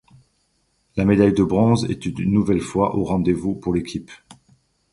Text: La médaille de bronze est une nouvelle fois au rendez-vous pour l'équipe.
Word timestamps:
La 0.95 1.05
médaille 1.05 1.35
de 1.35 1.43
bronze 1.43 1.85
est 1.87 2.07
une 2.07 2.31
nouvelle 2.33 2.59
fois 2.59 2.95
au 2.95 3.03
rendez-vous 3.03 3.53
pour 3.53 3.71
l'équipe. 3.71 4.09